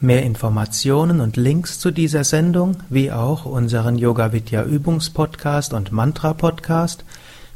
[0.00, 6.34] Mehr Informationen und Links zu dieser Sendung, wie auch unseren Yoga Vidya Übungspodcast und Mantra
[6.34, 7.04] Podcast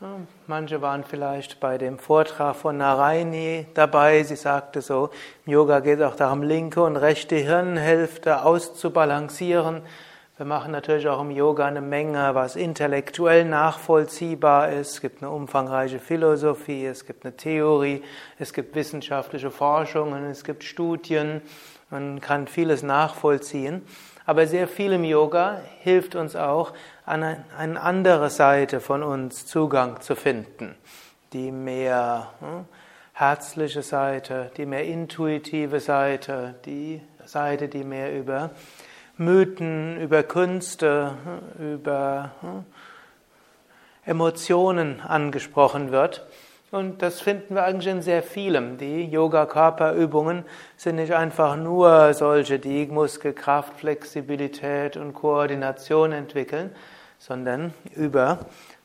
[0.00, 4.24] Hm, manche waren vielleicht bei dem Vortrag von Narayani dabei.
[4.24, 5.10] Sie sagte so,
[5.46, 9.82] im Yoga geht es auch darum, linke und rechte Hirnhälfte auszubalancieren.
[10.40, 14.92] Wir machen natürlich auch im Yoga eine Menge, was intellektuell nachvollziehbar ist.
[14.92, 18.02] Es gibt eine umfangreiche Philosophie, es gibt eine Theorie,
[18.38, 21.42] es gibt wissenschaftliche Forschungen, es gibt Studien.
[21.90, 23.82] Man kann vieles nachvollziehen.
[24.24, 26.72] Aber sehr viel im Yoga hilft uns auch,
[27.04, 27.22] an
[27.58, 30.74] eine andere Seite von uns Zugang zu finden.
[31.34, 32.64] Die mehr hm,
[33.12, 38.52] herzliche Seite, die mehr intuitive Seite, die Seite, die mehr über
[39.20, 41.12] Mythen, über Künste,
[41.58, 42.64] über hm,
[44.06, 46.26] Emotionen angesprochen wird.
[46.70, 48.78] Und das finden wir eigentlich in sehr vielem.
[48.78, 50.44] Die Yoga-Körperübungen
[50.78, 56.70] sind nicht einfach nur solche, die Muskelkraft, Flexibilität und Koordination entwickeln,
[57.18, 58.38] sondern über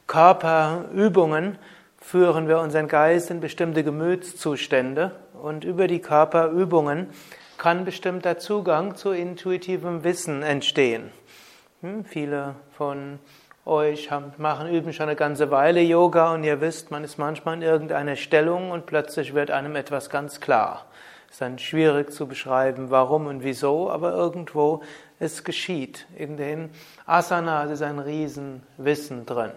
[0.06, 1.58] Körperübungen
[2.02, 7.08] führen wir unseren Geist in bestimmte Gemütszustände und über die Körperübungen
[7.58, 11.12] kann bestimmter Zugang zu intuitivem Wissen entstehen.
[11.82, 13.20] Hm, viele von
[13.66, 17.56] euch haben, machen, üben schon eine ganze Weile Yoga und ihr wisst, man ist manchmal
[17.56, 20.86] in irgendeiner Stellung und plötzlich wird einem etwas ganz klar.
[21.28, 24.84] Es ist dann schwierig zu beschreiben, warum und wieso, aber irgendwo
[25.20, 26.06] es geschieht.
[26.16, 26.70] In den
[27.06, 29.52] Asanas ist ein Riesenwissen drin.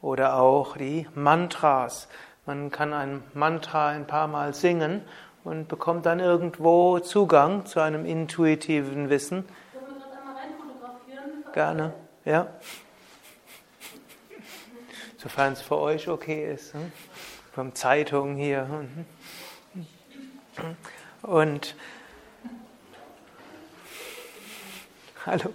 [0.00, 2.08] Oder auch die Mantras.
[2.46, 5.02] Man kann ein Mantra ein paar Mal singen
[5.44, 9.44] und bekommt dann irgendwo Zugang zu einem intuitiven Wissen.
[9.72, 11.52] Können wir das einmal reinfotografieren?
[11.52, 11.92] Gerne,
[12.24, 12.46] ja.
[15.16, 16.74] Sofern es für euch okay ist.
[16.74, 16.92] Hm?
[17.52, 18.86] Vom Zeitung hier.
[21.22, 21.76] Und
[25.26, 25.50] hallo.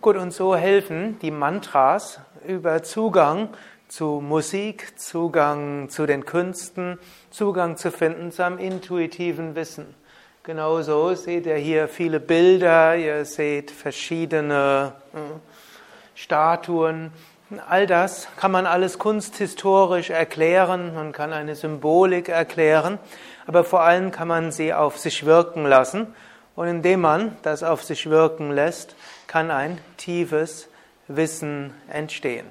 [0.00, 3.50] Gut, und so helfen die Mantras über Zugang
[3.88, 6.98] zu Musik, Zugang zu den Künsten,
[7.30, 9.94] Zugang zu finden zu einem intuitiven Wissen.
[10.44, 15.18] Genauso seht ihr hier viele Bilder, ihr seht verschiedene äh,
[16.14, 17.12] Statuen.
[17.68, 22.98] All das kann man alles kunsthistorisch erklären, man kann eine Symbolik erklären,
[23.46, 26.14] aber vor allem kann man sie auf sich wirken lassen.
[26.56, 30.68] Und indem man das auf sich wirken lässt, kann ein tiefes
[31.16, 32.46] Wissen entstehen.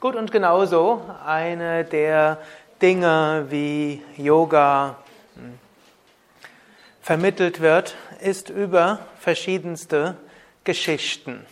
[0.00, 2.38] Gut, und genauso eine der
[2.82, 4.96] Dinge, wie Yoga
[5.34, 5.58] hm,
[7.00, 10.16] vermittelt wird, ist über verschiedenste
[10.64, 11.46] Geschichten.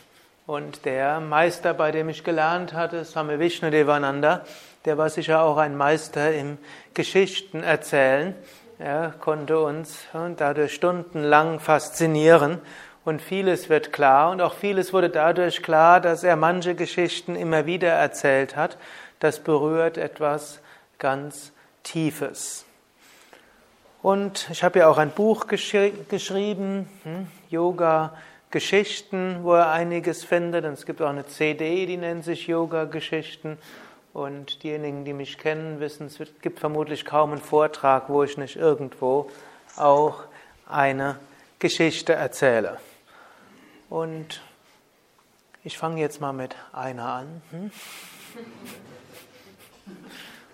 [0.46, 4.42] Und der Meister, bei dem ich gelernt hatte, Swami Vishnu Devananda,
[4.84, 6.58] der war sicher auch ein Meister im
[6.92, 8.34] Geschichten erzählen.
[8.78, 10.00] Er konnte uns
[10.36, 12.60] dadurch stundenlang faszinieren
[13.04, 17.66] und vieles wird klar und auch vieles wurde dadurch klar, dass er manche Geschichten immer
[17.66, 18.78] wieder erzählt hat.
[19.20, 20.60] Das berührt etwas
[20.98, 21.52] ganz
[21.82, 22.64] Tiefes.
[24.02, 28.14] Und ich habe ja auch ein Buch geschri geschrieben, hm, Yoga
[28.50, 30.64] Geschichten, wo er einiges findet.
[30.64, 33.58] Und es gibt auch eine CD, die nennt sich Yoga Geschichten.
[34.12, 38.56] Und diejenigen, die mich kennen, wissen, es gibt vermutlich kaum einen Vortrag, wo ich nicht
[38.56, 39.30] irgendwo
[39.76, 40.22] auch
[40.68, 41.16] eine
[41.58, 42.78] Geschichte erzähle.
[43.88, 44.42] Und
[45.62, 47.42] ich fange jetzt mal mit einer an.
[47.50, 47.70] Hm?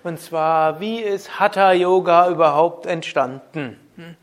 [0.03, 3.79] Und zwar, wie ist Hatha Yoga überhaupt entstanden?
[3.97, 4.17] Hm?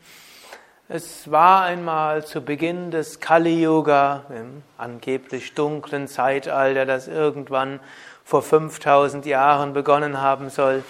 [0.90, 7.80] Es war einmal zu Beginn des Kali Yuga, im angeblich dunklen Zeitalter, das irgendwann
[8.24, 10.82] vor 5000 Jahren begonnen haben soll.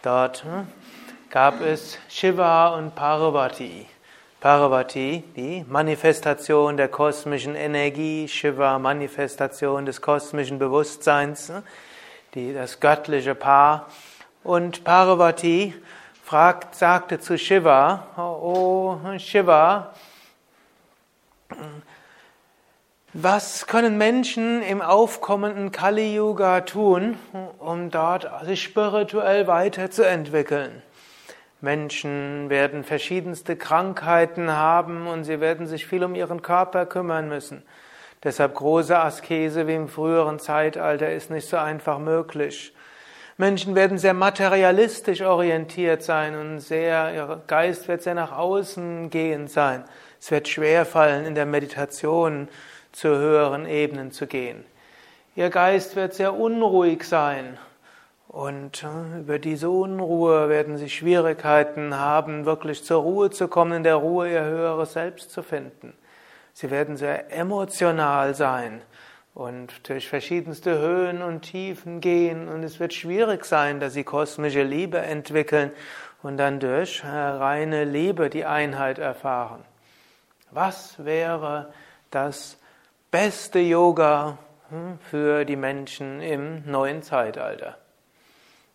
[0.00, 0.66] Dort hm,
[1.28, 3.86] gab es Shiva und Parvati.
[4.42, 11.62] Parvati, die Manifestation der kosmischen Energie, Shiva, Manifestation des kosmischen Bewusstseins, hm,
[12.34, 13.86] die, das göttliche Paar.
[14.42, 15.74] Und Parvati
[16.24, 19.94] fragt, sagte zu Shiva, oh Shiva,
[23.12, 27.16] was können Menschen im aufkommenden Kali Yuga tun,
[27.60, 30.82] um dort sich spirituell weiterzuentwickeln?
[31.62, 37.62] Menschen werden verschiedenste Krankheiten haben und sie werden sich viel um ihren Körper kümmern müssen.
[38.24, 42.74] Deshalb große Askese wie im früheren Zeitalter ist nicht so einfach möglich.
[43.36, 49.46] Menschen werden sehr materialistisch orientiert sein und sehr, ihr Geist wird sehr nach außen gehen
[49.46, 49.84] sein.
[50.20, 52.48] Es wird schwer fallen, in der Meditation
[52.90, 54.64] zu höheren Ebenen zu gehen.
[55.36, 57.56] Ihr Geist wird sehr unruhig sein
[58.32, 63.82] und äh, über diese Unruhe werden sie Schwierigkeiten haben, wirklich zur Ruhe zu kommen, in
[63.84, 65.92] der Ruhe ihr höheres Selbst zu finden.
[66.54, 68.80] Sie werden sehr emotional sein
[69.34, 74.62] und durch verschiedenste Höhen und Tiefen gehen und es wird schwierig sein, dass sie kosmische
[74.62, 75.70] Liebe entwickeln
[76.22, 79.62] und dann durch reine Liebe die Einheit erfahren.
[80.50, 81.72] Was wäre
[82.10, 82.58] das
[83.10, 84.38] beste Yoga
[84.70, 87.76] hm, für die Menschen im neuen Zeitalter?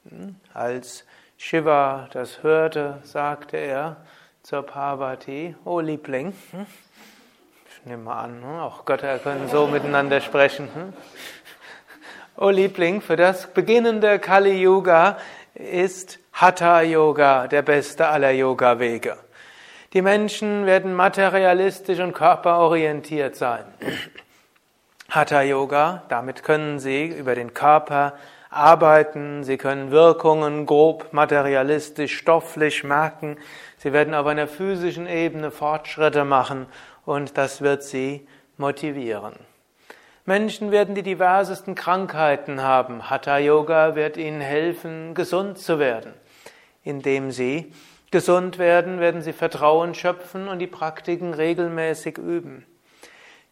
[0.09, 1.05] Hm, als
[1.37, 3.97] Shiva das hörte, sagte er
[4.41, 6.65] zur Parvati, O Liebling, hm,
[7.85, 8.61] nehme mal an, ne?
[8.61, 10.69] auch Götter können so miteinander sprechen.
[10.73, 10.93] Hm?
[12.37, 15.17] Oh Liebling, für das beginnende Kali Yuga
[15.55, 19.17] ist Hatha Yoga der beste aller Yoga Wege.
[19.93, 23.65] Die Menschen werden materialistisch und körperorientiert sein.
[25.09, 28.13] Hatha Yoga, damit können sie über den Körper
[28.49, 33.37] arbeiten, sie können Wirkungen grob materialistisch, stofflich merken,
[33.77, 36.67] sie werden auf einer physischen Ebene Fortschritte machen
[37.05, 38.27] und das wird sie
[38.57, 39.33] motivieren.
[40.25, 43.09] Menschen werden die diversesten Krankheiten haben.
[43.09, 46.13] Hatha Yoga wird ihnen helfen, gesund zu werden.
[46.83, 47.71] Indem sie
[48.11, 52.65] gesund werden, werden sie Vertrauen schöpfen und die Praktiken regelmäßig üben.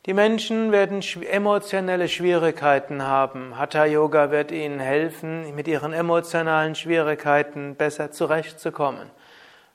[0.06, 3.57] Die Menschen werden emotionelle Schwierigkeiten haben.
[3.57, 9.10] Hatha Yoga wird ihnen helfen, mit ihren emotionalen Schwierigkeiten besser zurechtzukommen.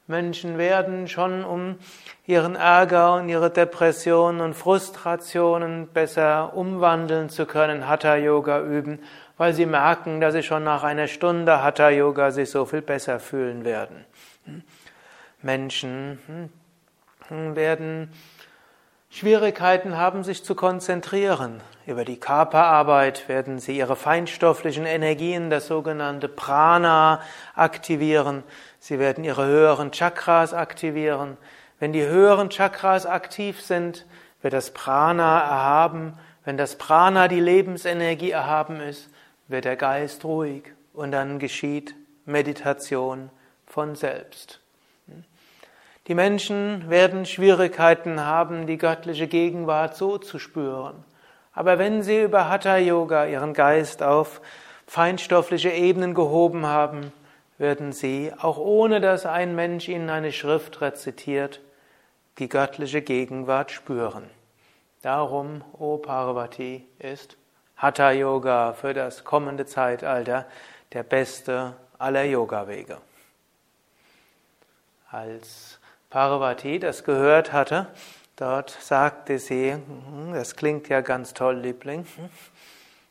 [0.07, 1.79] Menschen werden schon, um
[2.27, 9.01] ihren Ärger und ihre Depressionen und Frustrationen besser umwandeln zu können, Hatha Yoga üben,
[9.37, 13.19] weil sie merken, dass sie schon nach einer Stunde Hatha Yoga sich so viel besser
[13.19, 14.05] fühlen werden.
[15.43, 16.51] Menschen
[17.29, 18.13] hm, werden
[19.13, 21.61] Schwierigkeiten haben, sich zu konzentrieren.
[21.85, 27.21] Über die Körperarbeit werden sie ihre feinstofflichen Energien, das sogenannte Prana,
[27.57, 28.45] aktivieren.
[28.79, 31.37] Sie werden ihre höheren Chakras aktivieren.
[31.81, 34.07] Wenn die höheren Chakras aktiv sind,
[34.43, 36.17] wird das Prana erhaben.
[36.45, 39.11] Wenn das Prana die Lebensenergie erhaben ist,
[39.49, 41.97] wird der Geist ruhig und dann geschieht
[42.27, 43.31] Meditation
[43.67, 44.61] von selbst.
[46.11, 51.05] Die Menschen werden Schwierigkeiten haben, die göttliche Gegenwart so zu spüren.
[51.53, 54.41] Aber wenn sie über Hatha Yoga ihren Geist auf
[54.89, 57.13] feinstoffliche Ebenen gehoben haben,
[57.59, 61.61] werden sie, auch ohne dass ein Mensch ihnen eine Schrift rezitiert,
[62.41, 64.25] die göttliche Gegenwart spüren.
[65.03, 67.37] Darum, O Parvati, ist
[67.77, 70.47] Hatha Yoga für das kommende Zeitalter
[70.93, 72.99] der beste aller Yoga-Wege.
[75.13, 75.80] Als
[76.11, 77.87] Parvati das gehört hatte,
[78.35, 82.05] dort sagte sie, hm, das klingt ja ganz toll, Liebling.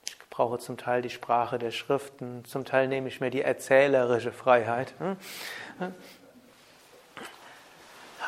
[0.05, 4.33] Ich brauche zum Teil die Sprache der Schriften, zum Teil nehme ich mir die erzählerische
[4.33, 4.93] Freiheit.
[4.99, 5.15] Hm.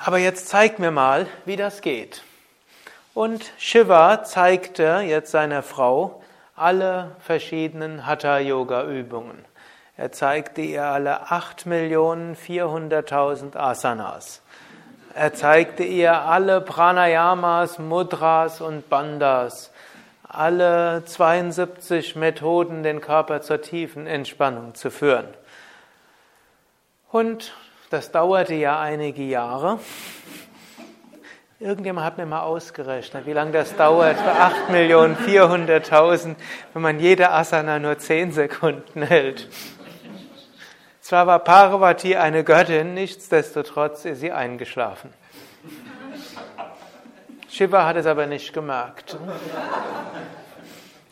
[0.06, 2.24] Aber jetzt zeig mir mal, wie das geht.
[3.14, 6.24] Und Shiva zeigte jetzt seiner Frau
[6.56, 9.44] alle verschiedenen Hatha-Yoga-Übungen.
[9.98, 14.42] Er zeigte ihr alle 8.400.000 Asanas.
[15.14, 19.72] Er zeigte ihr alle Pranayamas, Mudras und Bandhas,
[20.24, 25.28] alle 72 Methoden, den Körper zur tiefen Entspannung zu führen.
[27.12, 27.54] Und
[27.90, 29.80] das dauerte ja einige Jahre.
[31.60, 36.36] Irgendjemand hat mir mal ausgerechnet, wie lange das dauert für 8.400.000,
[36.74, 39.50] wenn man jede Asana nur 10 Sekunden hält.
[41.12, 45.14] Zwar war Parvati eine Göttin, nichtsdestotrotz ist sie eingeschlafen.
[47.50, 49.18] Shiva hat es aber nicht gemerkt.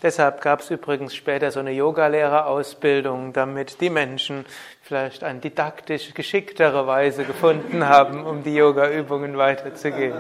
[0.01, 4.45] Deshalb gab es übrigens später so eine Yogalehrerausbildung, damit die Menschen
[4.83, 10.15] vielleicht eine didaktisch geschicktere Weise gefunden haben, um die Yoga-Übungen weiterzugehen.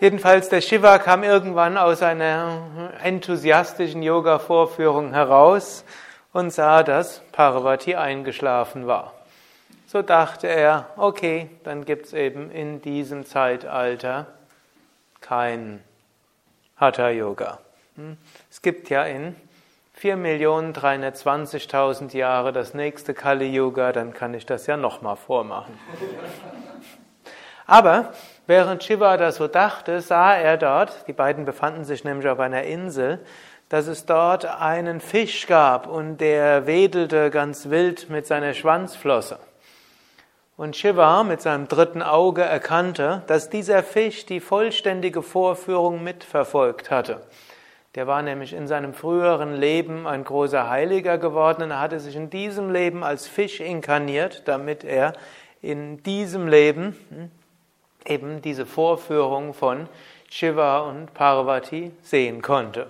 [0.00, 5.82] Jedenfalls, der Shiva kam irgendwann aus einer enthusiastischen Yoga-Vorführung heraus
[6.36, 9.14] und sah, dass Parvati eingeschlafen war.
[9.86, 14.26] So dachte er, okay, dann gibt es eben in diesem Zeitalter
[15.22, 15.82] kein
[16.76, 17.60] Hatha Yoga.
[17.94, 18.18] Hm?
[18.50, 19.34] Es gibt ja in
[19.98, 25.78] 4.320.000 Jahre das nächste Kali Yoga, dann kann ich das ja nochmal vormachen.
[27.66, 28.12] Aber
[28.46, 32.64] während Shiva das so dachte, sah er dort, die beiden befanden sich nämlich auf einer
[32.64, 33.24] Insel,
[33.68, 39.38] dass es dort einen Fisch gab und der wedelte ganz wild mit seiner Schwanzflosse.
[40.56, 47.20] Und Shiva mit seinem dritten Auge erkannte, dass dieser Fisch die vollständige Vorführung mitverfolgt hatte.
[47.94, 52.14] Der war nämlich in seinem früheren Leben ein großer Heiliger geworden und er hatte sich
[52.14, 55.14] in diesem Leben als Fisch inkarniert, damit er
[55.60, 57.30] in diesem Leben hm,
[58.06, 59.88] eben diese Vorführung von
[60.30, 62.88] Shiva und Parvati sehen konnte.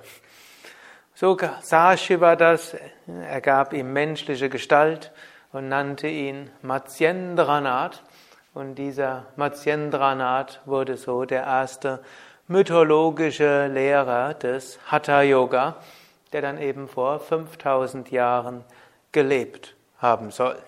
[1.18, 5.12] So sah Shiva das, er gab ihm menschliche Gestalt
[5.50, 8.02] und nannte ihn Matsyendranath.
[8.52, 12.02] Und dieser Matsyendranath wurde so der erste
[12.48, 15.76] mythologische Lehrer des Hatha Yoga,
[16.34, 18.62] der dann eben vor 5000 Jahren
[19.10, 20.58] gelebt haben soll.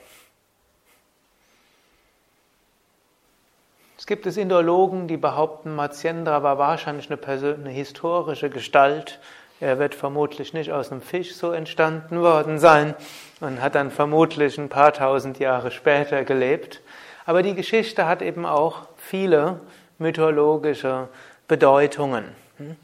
[3.99, 9.21] Es gibt es Indologen, die behaupten, Matsyendra war wahrscheinlich eine, eine historische Gestalt,
[9.61, 12.95] er wird vermutlich nicht aus einem Fisch so entstanden worden sein
[13.41, 16.81] und hat dann vermutlich ein paar tausend Jahre später gelebt.
[17.27, 19.61] Aber die Geschichte hat eben auch viele
[19.99, 21.09] mythologische
[21.49, 22.25] Bedeutungen
[22.57, 22.77] hm,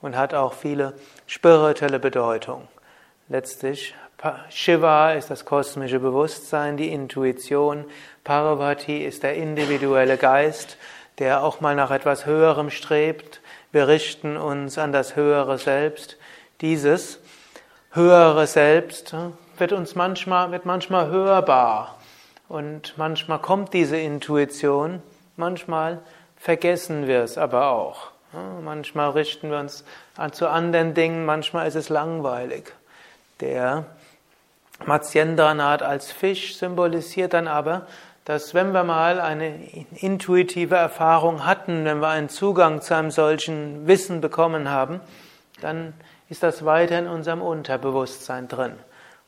[0.00, 0.94] und hat auch viele
[1.26, 2.66] spirituelle Bedeutungen.
[3.28, 3.94] Letztlich
[4.50, 7.84] Shiva ist das kosmische Bewusstsein, die Intuition.
[8.22, 10.76] Parvati ist der individuelle Geist,
[11.18, 13.40] der auch mal nach etwas Höherem strebt.
[13.72, 16.18] Wir richten uns an das höhere Selbst.
[16.62, 17.18] Dieses
[17.90, 19.16] höhere Selbst
[19.58, 21.98] wird uns manchmal, wird manchmal hörbar
[22.48, 25.02] und manchmal kommt diese Intuition,
[25.36, 25.98] manchmal
[26.36, 28.12] vergessen wir es aber auch.
[28.62, 29.84] Manchmal richten wir uns
[30.30, 32.72] zu anderen Dingen, manchmal ist es langweilig.
[33.40, 33.86] Der
[34.86, 37.88] Matsyendranat als Fisch symbolisiert dann aber,
[38.24, 43.88] dass wenn wir mal eine intuitive Erfahrung hatten, wenn wir einen Zugang zu einem solchen
[43.88, 45.00] Wissen bekommen haben,
[45.60, 45.92] dann
[46.32, 48.72] ist das weiter in unserem Unterbewusstsein drin.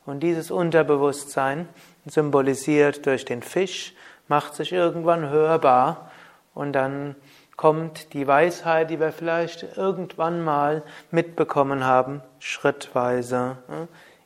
[0.07, 1.69] Und dieses Unterbewusstsein,
[2.07, 3.93] symbolisiert durch den Fisch,
[4.27, 6.09] macht sich irgendwann hörbar
[6.55, 7.15] und dann
[7.57, 10.81] kommt die Weisheit, die wir vielleicht irgendwann mal
[11.11, 13.57] mitbekommen haben, schrittweise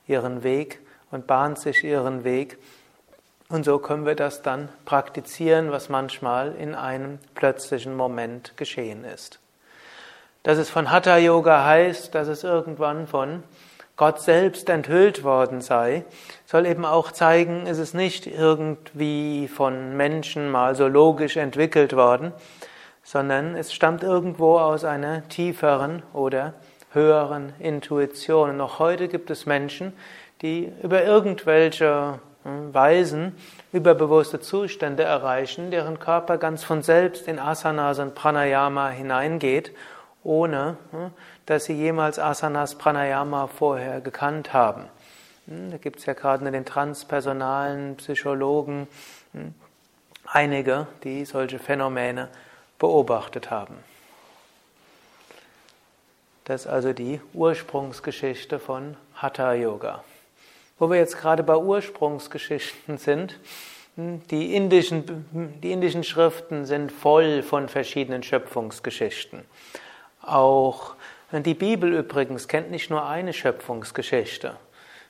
[0.07, 0.79] ihren Weg
[1.11, 2.59] und bahnt sich ihren Weg.
[3.49, 9.41] Und so können wir das dann praktizieren, was manchmal in einem plötzlichen Moment geschehen ist.
[10.43, 13.43] Dass es von Hatha Yoga heißt, dass es irgendwann von
[13.97, 16.05] Gott selbst enthüllt worden sei,
[16.45, 22.31] soll eben auch zeigen, es ist nicht irgendwie von Menschen mal so logisch entwickelt worden,
[23.03, 26.53] sondern es stammt irgendwo aus einer tieferen oder
[26.91, 28.55] höheren Intuition.
[28.55, 29.91] Noch heute gibt es Menschen,
[30.41, 33.35] die über irgendwelche hm, Weisen
[33.73, 39.73] überbewusste Zustände erreichen, deren Körper ganz von selbst in Asanas und Pranayama hineingeht
[40.23, 41.11] ohne hm,
[41.45, 44.85] dass sie jemals Asanas Pranayama vorher gekannt haben.
[45.47, 48.87] Hm, da gibt es ja gerade in den transpersonalen Psychologen
[49.33, 49.53] hm,
[50.25, 52.29] einige, die solche Phänomene
[52.77, 53.75] beobachtet haben.
[56.45, 60.03] Das ist also die Ursprungsgeschichte von Hatha Yoga.
[60.79, 63.39] Wo wir jetzt gerade bei Ursprungsgeschichten sind,
[63.97, 69.43] die indischen, die indischen Schriften sind voll von verschiedenen Schöpfungsgeschichten.
[70.29, 70.95] Auch
[71.31, 74.55] die Bibel übrigens kennt nicht nur eine Schöpfungsgeschichte.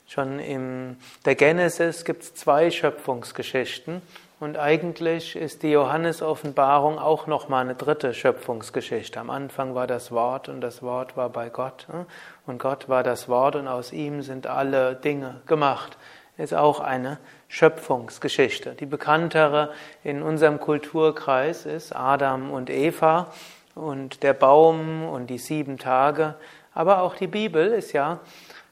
[0.06, 4.02] Schon in der Genesis gibt es zwei Schöpfungsgeschichten
[4.40, 9.20] und eigentlich ist die Johannes-Offenbarung auch nochmal eine dritte Schöpfungsgeschichte.
[9.20, 12.06] Am Anfang war das Wort und das Wort war bei Gott ne?
[12.46, 15.96] und Gott war das Wort und aus ihm sind alle Dinge gemacht.
[16.38, 18.74] Ist auch eine Schöpfungsgeschichte.
[18.74, 19.72] Die bekanntere
[20.02, 23.30] in unserem Kulturkreis ist Adam und Eva
[23.80, 26.34] und der Baum und die sieben Tage.
[26.74, 28.20] Aber auch die Bibel ist ja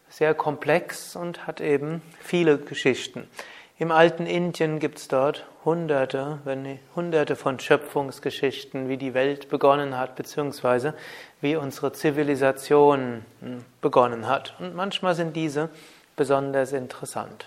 [0.08, 3.28] sehr komplex und hat eben viele Geschichten.
[3.80, 9.48] Im alten Indien gibt es dort hunderte, wenn nicht hunderte von Schöpfungsgeschichten, wie die Welt
[9.50, 10.94] begonnen hat, beziehungsweise
[11.40, 14.54] wie unsere Zivilisation hm, begonnen hat.
[14.58, 15.68] Und manchmal sind diese
[16.16, 17.46] besonders interessant.